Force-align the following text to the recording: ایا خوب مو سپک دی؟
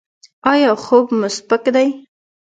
ایا 0.51 0.71
خوب 0.83 1.05
مو 1.19 1.27
سپک 1.37 1.63
دی؟ 1.75 1.87